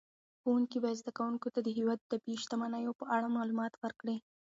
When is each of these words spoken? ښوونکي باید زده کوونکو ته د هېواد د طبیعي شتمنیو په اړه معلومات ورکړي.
ښوونکي 0.41 0.77
باید 0.83 0.99
زده 1.01 1.11
کوونکو 1.17 1.47
ته 1.53 1.59
د 1.63 1.69
هېواد 1.77 1.99
د 2.01 2.05
طبیعي 2.11 2.37
شتمنیو 2.43 2.97
په 2.99 3.05
اړه 3.15 3.35
معلومات 3.37 3.73
ورکړي. 3.77 4.17